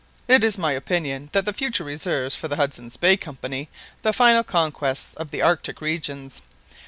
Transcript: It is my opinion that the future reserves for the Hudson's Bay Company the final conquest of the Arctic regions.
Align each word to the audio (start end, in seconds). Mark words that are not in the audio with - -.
It 0.27 0.43
is 0.43 0.57
my 0.57 0.71
opinion 0.71 1.29
that 1.31 1.45
the 1.45 1.53
future 1.53 1.83
reserves 1.83 2.33
for 2.33 2.47
the 2.47 2.55
Hudson's 2.55 2.97
Bay 2.97 3.17
Company 3.17 3.69
the 4.01 4.11
final 4.13 4.43
conquest 4.43 5.15
of 5.17 5.29
the 5.29 5.43
Arctic 5.43 5.79
regions. 5.79 6.41